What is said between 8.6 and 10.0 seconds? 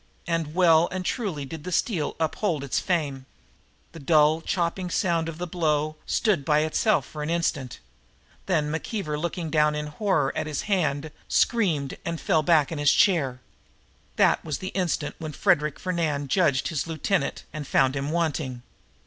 McKeever, looking down in